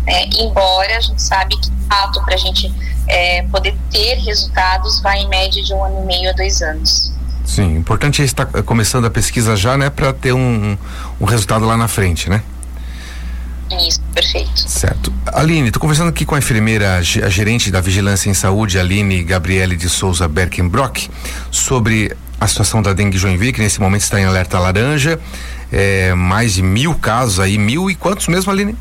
Né? 0.07 0.29
Embora 0.39 0.97
a 0.97 1.01
gente 1.01 1.23
sabe 1.23 1.57
que 1.57 1.71
fato 1.89 2.23
para 2.25 2.35
a 2.35 2.39
gente 2.39 2.73
é, 3.09 3.43
poder 3.43 3.77
ter 3.91 4.15
resultados 4.19 5.01
vai 5.01 5.19
em 5.19 5.29
média 5.29 5.63
de 5.63 5.75
um 5.75 5.85
ano 5.85 6.03
e 6.03 6.07
meio 6.07 6.31
a 6.31 6.33
dois 6.33 6.63
anos. 6.63 7.13
Sim, 7.45 7.77
importante 7.77 8.23
é 8.23 8.25
estar 8.25 8.47
começando 8.47 9.07
a 9.07 9.11
pesquisa 9.11 9.57
já, 9.57 9.77
né, 9.77 9.91
para 9.91 10.13
ter 10.13 10.33
um, 10.33 10.79
um 11.21 11.25
resultado 11.25 11.67
lá 11.67 11.77
na 11.77 11.89
frente, 11.89 12.31
né? 12.31 12.43
Isso, 13.89 14.01
perfeito. 14.13 14.69
Certo. 14.69 15.13
Aline, 15.27 15.69
estou 15.69 15.81
conversando 15.81 16.09
aqui 16.09 16.25
com 16.25 16.35
a 16.35 16.39
enfermeira, 16.39 16.97
a 16.97 17.03
gerente 17.03 17.71
da 17.71 17.81
Vigilância 17.81 18.29
em 18.29 18.35
Saúde, 18.35 18.79
Aline 18.79 19.23
Gabriele 19.23 19.77
de 19.77 19.89
Souza 19.89 20.27
Berkenbrock, 20.27 21.09
sobre 21.51 22.17
a 22.41 22.47
situação 22.47 22.83
da 22.83 22.93
dengue 22.93 23.19
Joinville, 23.19 23.53
que 23.53 23.61
nesse 23.61 23.81
momento 23.81 24.03
está 24.03 24.21
em 24.21 24.25
alerta 24.25 24.59
laranja. 24.59 25.21
É, 25.73 26.15
mais 26.15 26.55
de 26.55 26.63
mil 26.63 26.95
casos 26.95 27.41
aí, 27.41 27.57
mil 27.59 27.91
e 27.91 27.95
quantos 27.95 28.29
mesmo, 28.29 28.51
Aline? 28.51 28.77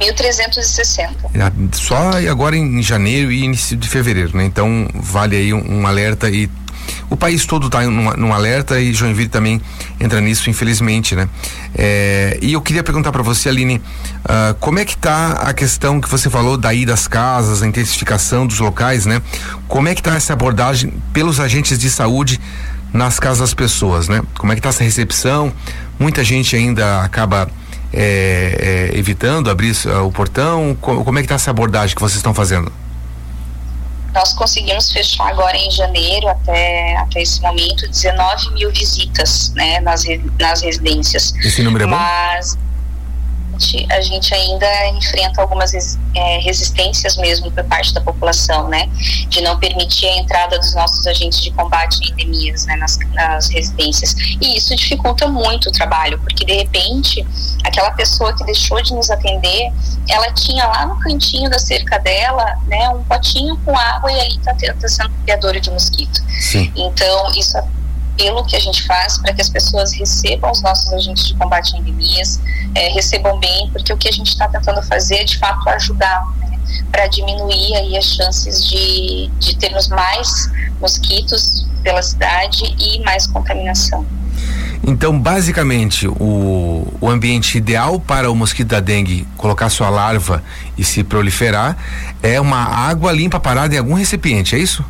1.360. 0.00 1.74
Só 1.74 2.10
agora 2.28 2.56
em 2.56 2.82
janeiro 2.82 3.30
e 3.30 3.44
início 3.44 3.76
de 3.76 3.88
fevereiro, 3.88 4.36
né? 4.36 4.44
Então 4.44 4.88
vale 4.94 5.36
aí 5.36 5.54
um, 5.54 5.80
um 5.80 5.86
alerta 5.86 6.28
e 6.28 6.50
o 7.08 7.16
país 7.16 7.46
todo 7.46 7.66
está 7.66 7.82
num, 7.82 8.32
alerta 8.32 8.80
e 8.80 8.92
Joinville 8.92 9.28
também 9.28 9.60
entra 10.00 10.20
nisso, 10.20 10.50
infelizmente, 10.50 11.14
né? 11.14 11.28
É, 11.74 12.38
e 12.42 12.52
eu 12.52 12.60
queria 12.60 12.82
perguntar 12.82 13.12
para 13.12 13.22
você, 13.22 13.48
Aline, 13.48 13.76
uh, 13.76 14.54
como 14.58 14.78
é 14.78 14.84
que 14.84 14.94
está 14.94 15.32
a 15.32 15.54
questão 15.54 16.00
que 16.00 16.08
você 16.08 16.28
falou 16.28 16.56
daí 16.56 16.84
das 16.84 17.06
casas, 17.06 17.62
a 17.62 17.66
intensificação 17.66 18.46
dos 18.46 18.58
locais, 18.58 19.06
né? 19.06 19.22
Como 19.68 19.88
é 19.88 19.94
que 19.94 20.00
está 20.00 20.14
essa 20.14 20.32
abordagem 20.32 20.92
pelos 21.12 21.40
agentes 21.40 21.78
de 21.78 21.90
saúde 21.90 22.40
nas 22.92 23.18
casas 23.18 23.40
das 23.40 23.54
pessoas, 23.54 24.08
né? 24.08 24.22
Como 24.38 24.52
é 24.52 24.54
que 24.54 24.60
está 24.60 24.70
essa 24.70 24.84
recepção? 24.84 25.52
Muita 25.98 26.24
gente 26.24 26.56
ainda 26.56 27.02
acaba 27.02 27.48
é, 27.92 28.90
é, 28.92 28.98
evitando 28.98 29.50
abrir 29.50 29.74
uh, 29.86 30.04
o 30.04 30.10
portão. 30.10 30.76
Como, 30.80 31.04
como 31.04 31.18
é 31.18 31.22
que 31.22 31.26
está 31.26 31.36
essa 31.36 31.50
abordagem 31.50 31.94
que 31.94 32.02
vocês 32.02 32.16
estão 32.16 32.34
fazendo? 32.34 32.72
Nós 34.12 34.32
conseguimos 34.32 34.92
fechar 34.92 35.28
agora 35.28 35.56
em 35.56 35.70
janeiro, 35.70 36.28
até, 36.28 36.96
até 36.98 37.22
esse 37.22 37.40
momento, 37.42 37.88
19 37.88 38.52
mil 38.52 38.70
visitas 38.70 39.52
né, 39.54 39.80
nas, 39.80 40.04
nas 40.38 40.62
residências. 40.62 41.34
Esse 41.44 41.62
número 41.62 41.84
é 41.84 41.86
bom? 41.88 41.96
Mas 41.96 42.56
gente, 43.54 43.86
a 43.92 44.00
gente 44.00 44.34
ainda 44.34 44.88
enfrenta 44.88 45.40
algumas 45.40 45.72
é, 46.14 46.38
resistências 46.38 47.16
mesmo 47.16 47.50
por 47.50 47.64
parte 47.64 47.92
da 47.94 48.00
população, 48.00 48.68
né? 48.68 48.88
De 49.28 49.40
não 49.40 49.58
permitir 49.58 50.06
a 50.06 50.16
entrada 50.16 50.58
dos 50.58 50.74
nossos 50.74 51.06
agentes 51.06 51.40
de 51.40 51.50
combate 51.52 51.98
a 52.02 52.12
endemias 52.12 52.66
né, 52.66 52.76
nas, 52.76 52.98
nas 53.12 53.48
residências. 53.48 54.14
E 54.40 54.56
isso 54.56 54.74
dificulta 54.74 55.28
muito 55.28 55.68
o 55.68 55.72
trabalho, 55.72 56.18
porque 56.18 56.44
de 56.44 56.54
repente 56.54 57.26
aquela 57.64 57.90
pessoa 57.92 58.34
que 58.34 58.44
deixou 58.44 58.80
de 58.82 58.92
nos 58.94 59.10
atender, 59.10 59.72
ela 60.08 60.30
tinha 60.32 60.66
lá 60.66 60.86
no 60.86 60.98
cantinho 61.00 61.48
da 61.48 61.58
cerca 61.58 61.98
dela, 61.98 62.44
né, 62.66 62.88
um 62.90 63.02
potinho 63.04 63.56
com 63.64 63.76
água 63.76 64.12
e 64.12 64.20
ali 64.20 64.36
está 64.36 64.54
tá 64.54 64.88
sendo 64.88 65.10
criadora 65.24 65.60
de 65.60 65.70
mosquito. 65.70 66.22
Sim. 66.40 66.70
Então, 66.76 67.32
isso 67.36 67.56
apelo 68.14 68.44
que 68.44 68.56
a 68.56 68.60
gente 68.60 68.86
faz 68.86 69.18
para 69.18 69.34
que 69.34 69.42
as 69.42 69.48
pessoas 69.48 69.92
recebam 69.92 70.50
os 70.50 70.62
nossos 70.62 70.92
agentes 70.92 71.26
de 71.26 71.34
combate 71.34 71.74
a 71.74 71.78
endemias, 71.78 72.40
é, 72.74 72.88
recebam 72.88 73.38
bem, 73.38 73.68
porque 73.72 73.92
o 73.92 73.96
que 73.96 74.08
a 74.08 74.12
gente 74.12 74.28
está 74.28 74.48
tentando 74.48 74.82
fazer 74.82 75.16
é 75.16 75.24
de 75.24 75.36
fato 75.38 75.68
ajudar 75.70 76.24
né, 76.38 76.58
para 76.90 77.06
diminuir 77.08 77.74
aí 77.76 77.96
as 77.96 78.06
chances 78.06 78.66
de, 78.66 79.30
de 79.38 79.56
termos 79.56 79.88
mais 79.88 80.50
mosquitos 80.80 81.66
pela 81.82 82.02
cidade 82.02 82.64
e 82.78 83.00
mais 83.04 83.26
contaminação. 83.26 84.06
Então, 84.86 85.18
basicamente, 85.18 86.06
o, 86.06 86.86
o 87.00 87.08
ambiente 87.08 87.56
ideal 87.56 87.98
para 87.98 88.30
o 88.30 88.34
mosquito 88.34 88.68
da 88.68 88.80
dengue 88.80 89.26
colocar 89.36 89.70
sua 89.70 89.88
larva 89.88 90.42
e 90.76 90.84
se 90.84 91.02
proliferar 91.02 91.76
é 92.22 92.38
uma 92.38 92.62
água 92.62 93.10
limpa 93.10 93.40
parada 93.40 93.74
em 93.74 93.78
algum 93.78 93.94
recipiente, 93.94 94.54
é 94.54 94.58
isso? 94.58 94.84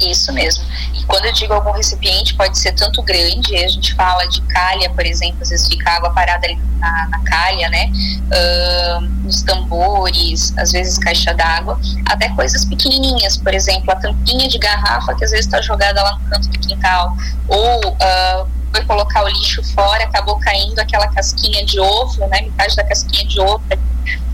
Isso 0.00 0.32
mesmo. 0.32 0.64
E 0.94 1.04
quando 1.04 1.24
eu 1.24 1.32
digo 1.32 1.54
algum 1.54 1.72
recipiente, 1.72 2.34
pode 2.34 2.58
ser 2.58 2.72
tanto 2.72 3.02
grande, 3.02 3.56
a 3.56 3.68
gente 3.68 3.94
fala 3.94 4.26
de 4.28 4.42
calha, 4.42 4.90
por 4.90 5.06
exemplo, 5.06 5.38
às 5.40 5.48
vezes 5.48 5.66
fica 5.66 5.90
água 5.90 6.10
parada 6.10 6.46
ali 6.46 6.58
na, 6.78 7.08
na 7.08 7.18
calha, 7.20 7.68
né? 7.70 7.90
Uh, 8.26 9.00
nos 9.22 9.42
tambores, 9.42 10.52
às 10.58 10.72
vezes 10.72 10.98
caixa 10.98 11.32
d'água, 11.32 11.80
até 12.06 12.28
coisas 12.30 12.64
pequenininhas, 12.64 13.36
por 13.38 13.54
exemplo, 13.54 13.90
a 13.90 13.96
tampinha 13.96 14.48
de 14.48 14.58
garrafa 14.58 15.14
que 15.14 15.24
às 15.24 15.30
vezes 15.30 15.46
está 15.46 15.62
jogada 15.62 16.02
lá 16.02 16.18
no 16.18 16.30
canto 16.30 16.48
do 16.48 16.58
quintal, 16.58 17.16
ou 17.48 17.88
uh, 17.92 18.48
foi 18.70 18.84
colocar 18.84 19.24
o 19.24 19.28
lixo 19.28 19.62
fora, 19.72 20.04
acabou 20.04 20.38
caindo 20.38 20.78
aquela 20.78 21.08
casquinha 21.08 21.64
de 21.64 21.80
ovo, 21.80 22.26
né? 22.26 22.42
Metade 22.42 22.76
da 22.76 22.84
casquinha 22.84 23.26
de 23.26 23.40
ovo 23.40 23.62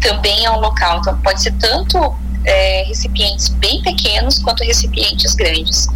também 0.00 0.45
é 0.45 0.50
um 0.50 0.59
local. 0.59 0.99
Então 0.99 1.16
pode 1.21 1.40
ser 1.40 1.52
tanto 1.52 1.99
é, 2.45 2.85
recipientes 2.85 3.49
bem 3.49 3.83
pequenos 3.83 4.39
quanto 4.39 4.65
recipientes 4.65 5.35
grandes. 5.35 5.89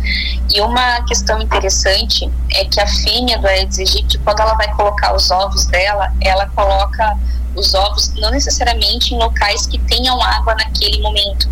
E 0.54 0.60
uma 0.60 1.02
questão 1.04 1.40
interessante 1.40 2.30
é 2.54 2.64
que 2.64 2.80
a 2.80 2.86
fêmea 2.86 3.38
do 3.38 3.46
Aedes 3.46 3.78
aegypti, 3.78 4.18
quando 4.18 4.40
ela 4.40 4.54
vai 4.54 4.72
colocar 4.74 5.14
os 5.14 5.30
ovos 5.30 5.66
dela, 5.66 6.12
ela 6.20 6.46
coloca 6.50 7.18
os 7.54 7.74
ovos 7.74 8.12
não 8.14 8.30
necessariamente 8.30 9.14
em 9.14 9.18
locais 9.18 9.66
que 9.66 9.78
tenham 9.78 10.20
água 10.22 10.54
naquele 10.54 11.00
momento. 11.00 11.48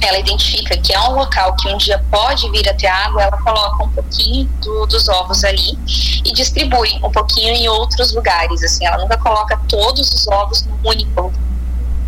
Ela 0.00 0.18
identifica 0.18 0.76
que 0.76 0.92
é 0.92 1.00
um 1.00 1.14
local 1.14 1.54
que 1.56 1.68
um 1.68 1.76
dia 1.76 2.04
pode 2.10 2.50
vir 2.50 2.68
a 2.68 2.74
ter 2.74 2.88
água, 2.88 3.22
ela 3.22 3.38
coloca 3.38 3.84
um 3.84 3.88
pouquinho 3.90 4.44
do, 4.60 4.86
dos 4.86 5.08
ovos 5.08 5.44
ali 5.44 5.78
e 6.24 6.32
distribui 6.32 6.98
um 7.04 7.10
pouquinho 7.10 7.54
em 7.54 7.68
outros 7.68 8.12
lugares. 8.12 8.64
Assim, 8.64 8.84
ela 8.84 8.98
nunca 8.98 9.16
coloca 9.16 9.56
todos 9.68 10.12
os 10.12 10.26
ovos 10.26 10.64
num 10.64 10.90
único 10.90 11.32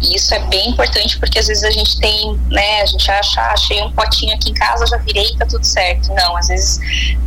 e 0.01 0.17
isso 0.17 0.35
é 0.35 0.39
bem 0.47 0.71
importante 0.71 1.19
porque 1.19 1.39
às 1.39 1.47
vezes 1.47 1.65
a 1.65 1.71
gente 1.71 1.99
tem, 1.99 2.39
né, 2.51 2.83
a 2.83 2.87
gente 2.87 3.11
acha, 3.11 3.41
ah, 3.41 3.53
achei 3.53 3.83
um 3.83 3.91
potinho 3.93 4.35
aqui 4.35 4.51
em 4.51 4.55
casa, 4.55 4.87
já 4.87 4.97
virei 4.99 5.27
e 5.27 5.37
tá 5.37 5.47
tudo 5.47 5.65
certo. 5.65 6.13
Não, 6.13 6.37
às 6.37 6.49
vezes 6.49 6.79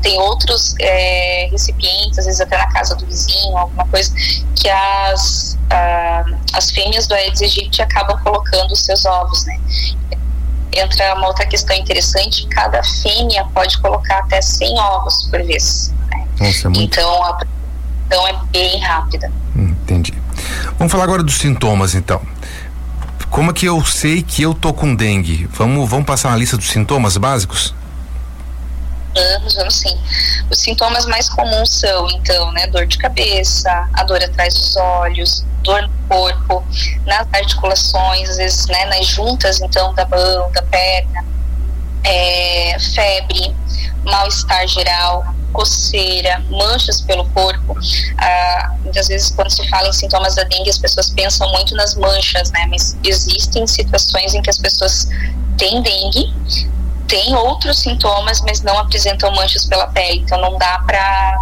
tem 0.02 0.20
outros 0.20 0.76
é, 0.80 1.48
recipientes, 1.52 2.20
às 2.20 2.26
vezes 2.26 2.42
até 2.42 2.58
na 2.58 2.68
casa 2.68 2.96
do 2.96 3.06
vizinho, 3.06 3.58
alguma 3.58 3.88
coisa, 3.88 4.14
que 4.56 4.70
as, 4.70 5.58
ah, 5.70 6.26
as 6.54 6.72
fêmeas 6.72 7.08
do 7.08 7.16
Aedes 7.16 7.42
aegypti 7.42 7.82
acabam 7.82 8.18
colocando 8.24 8.72
os 8.72 8.84
seus 8.84 9.06
ovos, 9.06 9.46
né. 9.46 9.60
Entra 10.74 11.16
uma 11.16 11.28
outra 11.28 11.46
questão 11.46 11.76
interessante, 11.76 12.46
cada 12.48 12.84
fêmea 12.84 13.46
pode 13.54 13.80
colocar 13.80 14.20
até 14.20 14.42
100 14.42 14.80
ovos 14.80 15.28
por 15.30 15.42
vez. 15.44 15.92
Né? 16.12 16.28
Nossa, 16.40 16.68
é 16.68 16.70
muito... 16.70 16.84
Então 16.84 17.24
a 17.24 17.34
produção 17.34 18.28
é 18.28 18.34
bem 18.52 18.80
rápida. 18.80 19.32
Vamos 20.78 20.92
falar 20.92 21.06
agora 21.06 21.24
dos 21.24 21.36
sintomas, 21.36 21.96
então. 21.96 22.22
Como 23.32 23.52
é 23.52 23.54
que 23.54 23.66
eu 23.66 23.84
sei 23.84 24.22
que 24.22 24.44
eu 24.44 24.54
tô 24.54 24.74
com 24.74 24.96
dengue? 24.96 25.48
Vamos, 25.52 25.90
vamos 25.90 26.06
passar 26.06 26.30
uma 26.30 26.38
lista 26.38 26.56
dos 26.56 26.70
sintomas 26.70 27.18
básicos? 27.18 27.74
Vamos, 29.14 29.56
vamos 29.56 29.76
sim. 29.76 30.00
Os 30.52 30.60
sintomas 30.60 31.08
mais 31.08 31.28
comuns 31.30 31.72
são, 31.72 32.08
então, 32.12 32.52
né, 32.52 32.68
dor 32.68 32.86
de 32.86 32.98
cabeça, 33.00 33.90
a 33.94 34.04
dor 34.04 34.24
atrás 34.24 34.54
dos 34.54 34.76
olhos, 34.76 35.44
dor 35.64 35.82
no 35.82 35.90
corpo, 36.08 36.64
nas 37.06 37.28
articulações, 37.34 38.30
às 38.30 38.38
vezes, 38.38 38.68
né, 38.68 38.86
nas 38.86 39.08
juntas, 39.08 39.60
então, 39.60 39.94
da 39.96 40.06
mão, 40.08 40.52
da 40.52 40.62
perna, 40.62 41.26
é, 42.04 42.78
febre, 42.80 43.56
mal-estar 44.06 44.68
geral, 44.68 45.26
coceira, 45.52 46.44
manchas 46.50 47.02
pelo 47.02 47.26
corpo. 47.30 47.78
Ah, 48.18 48.76
muitas 48.84 49.08
vezes, 49.08 49.32
quando 49.32 49.50
se 49.50 49.68
fala 49.70 49.88
em 49.90 49.94
sintomas 49.94 50.36
da 50.36 50.44
dengue, 50.44 50.70
as 50.70 50.78
pessoas 50.78 51.10
pensam 51.10 51.52
muito 51.52 51.76
nas 51.76 51.96
manchas, 51.96 52.52
né? 52.52 52.66
Mas 52.70 52.98
existem 53.04 53.66
situações 53.68 54.34
em 54.34 54.42
que 54.42 54.50
as 54.50 54.58
pessoas 54.58 55.08
têm 55.58 55.82
dengue, 55.82 56.34
têm 57.08 57.36
outros 57.36 57.80
sintomas, 57.80 58.42
mas 58.42 58.62
não 58.62 58.78
apresentam 58.78 59.32
manchas 59.32 59.66
pela 59.66 59.88
pele. 59.88 60.20
Então, 60.20 60.40
não 60.40 60.58
dá 60.58 60.80
para 60.86 61.38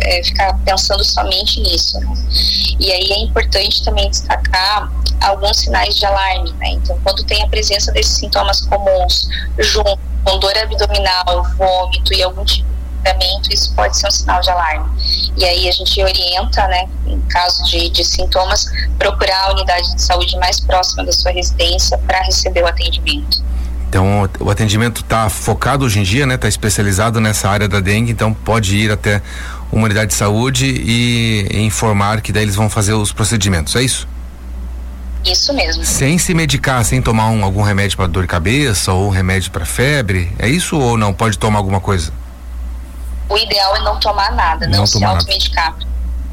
é, 0.00 0.22
ficar 0.22 0.58
pensando 0.64 1.04
somente 1.04 1.60
nisso. 1.60 1.98
Né? 2.00 2.14
E 2.80 2.90
aí 2.90 3.12
é 3.12 3.18
importante 3.18 3.84
também 3.84 4.08
destacar 4.10 4.90
alguns 5.20 5.58
sinais 5.58 5.94
de 5.94 6.04
alarme, 6.04 6.52
né? 6.54 6.70
Então, 6.70 6.98
quando 7.04 7.22
tem 7.24 7.42
a 7.42 7.48
presença 7.48 7.92
desses 7.92 8.16
sintomas 8.18 8.60
comuns, 8.62 9.28
junto 9.58 9.98
com 10.24 10.38
dor 10.38 10.56
abdominal, 10.56 11.46
vômito 11.56 12.14
e 12.14 12.22
algum 12.22 12.44
tipo 12.44 12.71
sangramento, 13.02 13.52
isso 13.52 13.74
pode 13.74 13.96
ser 13.96 14.06
um 14.06 14.10
sinal 14.10 14.40
de 14.40 14.50
alarme. 14.50 14.88
E 15.36 15.44
aí 15.44 15.68
a 15.68 15.72
gente 15.72 16.00
orienta, 16.02 16.66
né, 16.68 16.88
em 17.06 17.20
caso 17.22 17.64
de, 17.64 17.90
de 17.90 18.04
sintomas, 18.04 18.66
procurar 18.98 19.48
a 19.48 19.52
unidade 19.52 19.94
de 19.94 20.02
saúde 20.02 20.36
mais 20.38 20.60
próxima 20.60 21.04
da 21.04 21.12
sua 21.12 21.32
residência 21.32 21.98
para 21.98 22.20
receber 22.22 22.62
o 22.62 22.66
atendimento. 22.66 23.42
Então, 23.88 24.28
o 24.40 24.50
atendimento 24.50 25.02
está 25.02 25.28
focado 25.28 25.84
hoje 25.84 25.98
em 25.98 26.02
dia, 26.02 26.24
né? 26.24 26.36
Está 26.36 26.48
especializado 26.48 27.20
nessa 27.20 27.50
área 27.50 27.68
da 27.68 27.78
dengue, 27.78 28.10
então 28.10 28.32
pode 28.32 28.74
ir 28.74 28.90
até 28.90 29.20
uma 29.70 29.84
unidade 29.84 30.12
de 30.12 30.14
saúde 30.14 30.64
e, 30.64 31.46
e 31.50 31.60
informar 31.60 32.22
que 32.22 32.32
daí 32.32 32.42
eles 32.42 32.54
vão 32.54 32.70
fazer 32.70 32.94
os 32.94 33.12
procedimentos, 33.12 33.76
é 33.76 33.82
isso? 33.82 34.08
Isso 35.22 35.52
mesmo. 35.52 35.84
Sem 35.84 36.16
se 36.16 36.32
medicar, 36.32 36.82
sem 36.86 37.02
tomar 37.02 37.28
um, 37.28 37.44
algum 37.44 37.60
remédio 37.60 37.98
para 37.98 38.06
dor 38.06 38.22
de 38.22 38.28
cabeça 38.28 38.92
ou 38.94 39.10
remédio 39.10 39.50
para 39.50 39.66
febre, 39.66 40.32
é 40.38 40.48
isso 40.48 40.78
ou 40.78 40.96
não? 40.96 41.12
Pode 41.12 41.38
tomar 41.38 41.58
alguma 41.58 41.80
coisa? 41.80 42.12
O 43.32 43.38
ideal 43.38 43.74
é 43.76 43.80
não 43.80 43.98
tomar 43.98 44.32
nada, 44.32 44.66
não, 44.66 44.80
não 44.80 44.86
se 44.86 45.02
automedicar. 45.02 45.74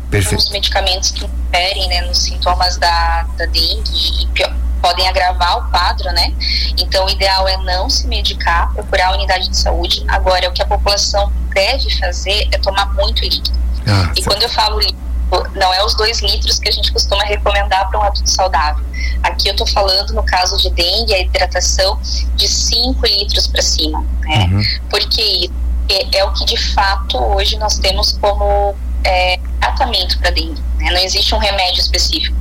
Perfeito. 0.09 0.41
Os 0.41 0.49
medicamentos 0.49 1.11
que 1.11 1.23
interferem 1.23 1.87
né, 1.87 2.01
nos 2.01 2.17
sintomas 2.17 2.77
da, 2.77 3.23
da 3.37 3.45
dengue 3.45 4.23
e 4.23 4.27
pior, 4.27 4.53
podem 4.81 5.07
agravar 5.07 5.59
o 5.59 5.69
quadro, 5.69 6.11
né? 6.11 6.33
Então, 6.77 7.05
o 7.05 7.09
ideal 7.09 7.47
é 7.47 7.57
não 7.57 7.89
se 7.89 8.07
medicar, 8.07 8.73
procurar 8.73 9.09
a 9.09 9.13
unidade 9.13 9.49
de 9.49 9.57
saúde. 9.57 10.03
Agora, 10.07 10.49
o 10.49 10.53
que 10.53 10.61
a 10.61 10.65
população 10.65 11.31
deve 11.53 11.89
fazer 11.99 12.47
é 12.51 12.57
tomar 12.57 12.93
muito 12.93 13.21
líquido. 13.23 13.51
Ah, 13.87 14.11
e 14.15 14.23
quando 14.23 14.41
eu 14.41 14.49
falo 14.49 14.79
líquido, 14.79 15.09
não 15.53 15.73
é 15.73 15.83
os 15.83 15.95
dois 15.95 16.21
litros 16.21 16.57
que 16.57 16.69
a 16.69 16.71
gente 16.71 16.91
costuma 16.91 17.23
recomendar 17.23 17.87
para 17.89 17.99
um 17.99 18.03
adulto 18.03 18.29
saudável. 18.29 18.83
Aqui 19.21 19.47
eu 19.47 19.51
estou 19.51 19.67
falando, 19.67 20.13
no 20.13 20.23
caso 20.23 20.57
de 20.57 20.69
dengue, 20.71 21.13
a 21.13 21.19
hidratação 21.19 21.99
de 22.35 22.47
5 22.47 23.05
litros 23.05 23.47
para 23.47 23.61
cima. 23.61 24.03
Né? 24.21 24.49
Uhum. 24.51 24.63
Porque 24.89 25.21
isso 25.21 25.68
é, 25.89 26.23
o 26.23 26.33
que 26.33 26.45
de 26.45 26.57
fato 26.57 27.17
hoje 27.17 27.57
nós 27.57 27.77
temos 27.77 28.13
como 28.13 28.75
é, 29.03 29.39
tratamento 29.59 30.17
para 30.19 30.31
dengue. 30.31 30.61
Né? 30.77 30.91
Não 30.91 30.99
existe 30.99 31.33
um 31.33 31.39
remédio 31.39 31.81
específico. 31.81 32.35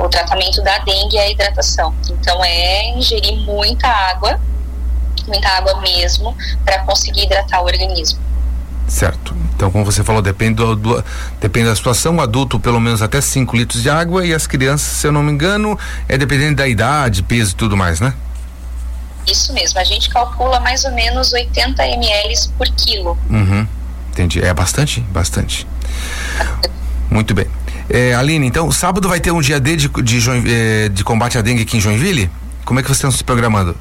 O 0.00 0.08
tratamento 0.08 0.62
da 0.62 0.78
dengue 0.78 1.16
é 1.16 1.22
a 1.22 1.30
hidratação. 1.30 1.94
Então 2.10 2.44
é 2.44 2.90
ingerir 2.90 3.36
muita 3.38 3.88
água, 3.88 4.38
muita 5.26 5.48
água 5.48 5.80
mesmo, 5.80 6.36
para 6.64 6.80
conseguir 6.80 7.24
hidratar 7.24 7.62
o 7.62 7.64
organismo. 7.64 8.20
Certo. 8.86 9.34
Então, 9.54 9.70
como 9.70 9.84
você 9.84 10.04
falou, 10.04 10.22
depende, 10.22 10.54
do, 10.54 10.76
do, 10.76 11.04
depende 11.40 11.68
da 11.68 11.74
situação. 11.74 12.16
O 12.16 12.20
adulto, 12.20 12.60
pelo 12.60 12.78
menos 12.78 13.02
até 13.02 13.20
5 13.20 13.56
litros 13.56 13.82
de 13.82 13.90
água, 13.90 14.24
e 14.24 14.32
as 14.32 14.46
crianças, 14.46 14.98
se 14.98 15.06
eu 15.06 15.12
não 15.12 15.22
me 15.22 15.32
engano, 15.32 15.78
é 16.08 16.16
dependendo 16.16 16.56
da 16.56 16.68
idade, 16.68 17.22
peso 17.22 17.52
e 17.52 17.54
tudo 17.56 17.76
mais, 17.76 18.00
né? 18.00 18.14
Isso 19.26 19.52
mesmo. 19.52 19.78
A 19.78 19.84
gente 19.84 20.08
calcula 20.08 20.60
mais 20.60 20.84
ou 20.84 20.92
menos 20.92 21.32
80 21.32 21.86
ml 21.86 22.34
por 22.56 22.68
quilo. 22.68 23.18
Uhum. 23.28 23.66
Entendi. 24.10 24.44
É 24.44 24.52
bastante? 24.54 25.00
Bastante. 25.00 25.66
Muito 27.10 27.34
bem. 27.34 27.46
É, 27.88 28.14
Aline, 28.14 28.46
então, 28.46 28.70
sábado 28.72 29.08
vai 29.08 29.20
ter 29.20 29.30
um 29.30 29.40
dia 29.40 29.60
D 29.60 29.76
de, 29.76 29.88
de, 29.88 30.02
de, 30.02 30.52
eh, 30.52 30.88
de 30.88 31.04
combate 31.04 31.38
à 31.38 31.42
dengue 31.42 31.62
aqui 31.62 31.76
em 31.76 31.80
Joinville? 31.80 32.30
Como 32.64 32.80
é 32.80 32.82
que 32.82 32.88
vocês 32.88 32.98
estão 32.98 33.10
se 33.10 33.22
programando? 33.22 33.76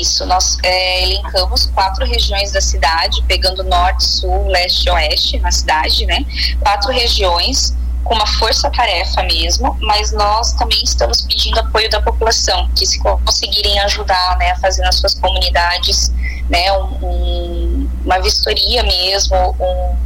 Isso, 0.00 0.24
nós 0.26 0.58
é, 0.62 1.02
elencamos 1.02 1.66
quatro 1.74 2.04
regiões 2.06 2.52
da 2.52 2.60
cidade, 2.60 3.22
pegando 3.26 3.64
norte, 3.64 4.04
sul, 4.04 4.46
leste 4.48 4.86
e 4.86 4.90
oeste 4.90 5.38
na 5.40 5.50
cidade, 5.50 6.06
né? 6.06 6.24
Quatro 6.60 6.92
regiões 6.92 7.74
com 8.04 8.14
uma 8.14 8.26
força-tarefa 8.26 9.22
mesmo, 9.22 9.76
mas 9.80 10.12
nós 10.12 10.52
também 10.54 10.82
estamos 10.82 11.20
pedindo 11.22 11.60
apoio 11.60 11.88
da 11.90 12.00
população, 12.00 12.68
que 12.76 12.86
se 12.86 13.00
conseguirem 13.00 13.78
ajudar, 13.80 14.36
né, 14.38 14.52
a 14.52 14.56
fazer 14.56 14.82
nas 14.82 14.96
suas 14.96 15.14
comunidades, 15.14 16.12
né, 16.48 16.72
um, 16.72 17.06
um, 17.06 17.90
uma 18.04 18.20
vistoria 18.20 18.82
mesmo, 18.82 19.36
um, 19.60 19.96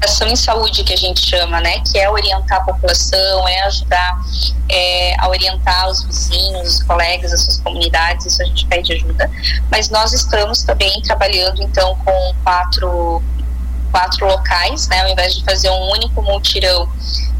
ação 0.00 0.28
em 0.28 0.36
saúde 0.36 0.84
que 0.84 0.92
a 0.92 0.96
gente 0.96 1.20
chama, 1.20 1.60
né, 1.60 1.80
que 1.80 1.98
é 1.98 2.08
orientar 2.08 2.60
a 2.60 2.64
população, 2.64 3.48
é 3.48 3.62
ajudar 3.62 4.18
é, 4.68 5.14
a 5.18 5.28
orientar 5.28 5.88
os 5.88 6.04
vizinhos, 6.04 6.76
os 6.76 6.82
colegas, 6.82 7.32
as 7.32 7.42
suas 7.42 7.60
comunidades, 7.60 8.26
isso 8.26 8.42
a 8.42 8.46
gente 8.46 8.66
pede 8.66 8.92
ajuda. 8.92 9.30
Mas 9.70 9.88
nós 9.90 10.12
estamos 10.12 10.62
também 10.62 11.00
trabalhando 11.02 11.62
então 11.62 11.96
com 12.04 12.34
quatro 12.42 13.22
quatro 13.86 14.26
locais, 14.26 14.88
né, 14.88 15.02
ao 15.02 15.08
invés 15.08 15.34
de 15.34 15.44
fazer 15.44 15.70
um 15.70 15.90
único 15.92 16.22
multirão 16.22 16.88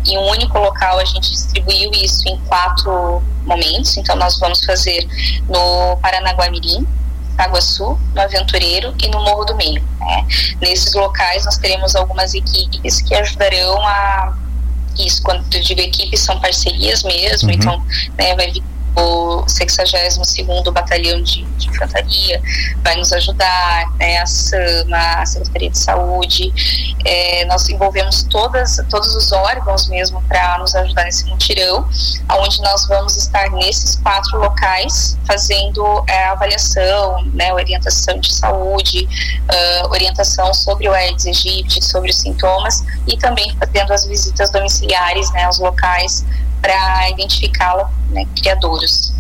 em 0.07 0.19
um 0.19 0.29
único 0.29 0.59
local, 0.59 0.99
a 0.99 1.05
gente 1.05 1.31
distribuiu 1.31 1.91
isso 1.93 2.29
em 2.29 2.39
quatro 2.47 3.23
momentos. 3.45 3.97
Então 3.97 4.17
nós 4.17 4.39
vamos 4.39 4.65
fazer 4.65 5.07
no 5.49 5.97
Paranaguamirim, 5.97 6.87
Sul, 7.61 7.99
no 8.15 8.21
Aventureiro 8.23 8.95
e 9.03 9.09
no 9.09 9.23
Morro 9.23 9.45
do 9.45 9.55
Meio. 9.57 9.83
Né? 10.01 10.27
Nesses 10.61 10.95
locais 10.95 11.45
nós 11.45 11.59
teremos 11.59 11.95
algumas 11.95 12.35
equipes 12.35 13.01
que 13.03 13.15
ajudarão 13.15 13.81
a 13.87 14.35
isso, 14.99 15.23
quando 15.23 15.45
eu 15.53 15.61
digo 15.61 15.81
equipes, 15.81 16.21
são 16.21 16.41
parcerias 16.41 17.03
mesmo, 17.03 17.51
uhum. 17.51 17.55
então 17.55 17.85
né, 18.17 18.35
vai 18.35 18.51
vir 18.51 18.63
o 18.97 19.45
62º 19.45 20.73
Batalhão 20.73 21.23
de, 21.23 21.45
de, 21.45 21.69
Infantaria 21.69 22.41
vai 22.83 22.97
nos 22.97 23.13
ajudar, 23.13 23.91
né, 23.99 24.19
a 24.19 24.27
SAMA, 24.27 24.97
a 25.19 25.27
Secretaria 25.27 25.71
de 25.71 25.79
Saúde, 25.79 26.53
é, 27.05 27.45
nós 27.45 27.69
envolvemos 27.69 28.23
todas, 28.25 28.83
todos 28.89 29.15
os 29.15 29.33
órgãos 29.33 29.89
mesmo 29.89 30.23
para 30.23 30.59
nos 30.59 30.75
ajudar 30.75 31.05
nesse 31.05 31.27
mutirão, 31.27 31.89
onde 32.41 32.61
nós 32.63 32.87
vamos 32.89 33.17
estar 33.17 33.51
nesses 33.51 33.97
quatro 33.97 34.39
locais 34.39 35.19
fazendo 35.27 36.05
é, 36.09 36.27
avaliação, 36.27 37.25
né, 37.35 37.53
orientação 37.53 38.19
de 38.19 38.33
saúde, 38.35 39.07
uh, 39.07 39.91
orientação 39.91 40.53
sobre 40.55 40.89
o 40.89 40.93
Aedes 40.93 41.27
aegypti, 41.27 41.85
sobre 41.85 42.11
os 42.11 42.19
sintomas 42.19 42.85
e 43.07 43.17
também 43.17 43.55
fazendo 43.59 43.93
as 43.93 44.07
visitas 44.07 44.51
domiciliares 44.51 45.31
né, 45.33 45.45
aos 45.45 45.59
locais 45.59 46.25
para 46.67 47.11
identificá-la, 47.11 47.89
né, 48.11 48.27
criadouros. 48.35 49.15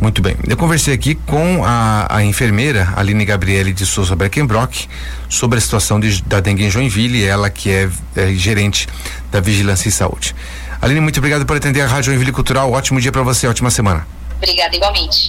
Muito 0.00 0.22
bem. 0.22 0.34
Eu 0.48 0.56
conversei 0.56 0.94
aqui 0.94 1.14
com 1.14 1.62
a, 1.62 2.06
a 2.08 2.24
enfermeira 2.24 2.88
Aline 2.96 3.26
Gabriele 3.26 3.70
de 3.70 3.84
Souza 3.84 4.16
Breckenbrock 4.16 4.88
sobre 5.28 5.58
a 5.58 5.60
situação 5.60 6.00
de, 6.00 6.22
da 6.22 6.40
dengue 6.40 6.64
em 6.64 6.70
Joinville, 6.70 7.22
ela 7.22 7.50
que 7.50 7.70
é, 7.70 7.90
é, 8.16 8.28
gerente 8.28 8.88
da 9.30 9.40
Vigilância 9.40 9.90
e 9.90 9.92
Saúde. 9.92 10.34
Aline, 10.80 11.00
muito 11.00 11.18
obrigado 11.18 11.44
por 11.44 11.54
atender 11.54 11.82
a 11.82 11.86
Rádio 11.86 12.04
Joinville 12.04 12.32
Cultural. 12.32 12.72
Ótimo 12.72 12.98
dia 12.98 13.12
para 13.12 13.22
você, 13.22 13.46
ótima 13.46 13.70
semana. 13.70 14.06
Obrigada 14.38 14.74
igualmente. 14.74 15.28